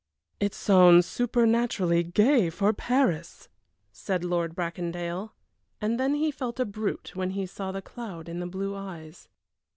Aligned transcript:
"It 0.39 0.55
sounds 0.55 1.05
supernaturally 1.05 2.01
gay 2.01 2.49
for 2.49 2.73
Paris!" 2.73 3.49
said 3.91 4.23
Lord 4.23 4.55
Bracondale; 4.55 5.33
and 5.79 5.99
then 5.99 6.15
he 6.15 6.31
felt 6.31 6.59
a 6.59 6.65
brute 6.65 7.11
when 7.15 7.29
he 7.29 7.45
saw 7.45 7.71
the 7.71 7.83
cloud 7.83 8.27
in 8.27 8.39
the 8.39 8.47
blue 8.47 8.73
eyes. 8.75 9.27